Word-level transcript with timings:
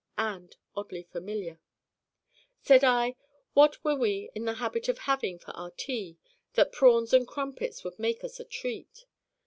And 0.17 0.55
oddly 0.75 1.03
familiar. 1.03 1.59
Said 2.63 2.83
I: 2.83 3.17
'What 3.53 3.83
were 3.83 3.93
we 3.95 4.31
in 4.33 4.45
the 4.45 4.55
habit 4.55 4.89
of 4.89 4.97
having 4.97 5.37
for 5.37 5.51
our 5.51 5.69
tea 5.69 6.17
that 6.53 6.71
prawns 6.71 7.13
and 7.13 7.27
crumpets 7.27 7.83
would 7.83 7.99
make 7.99 8.23
us 8.23 8.39
a 8.39 8.43
treat? 8.45 9.05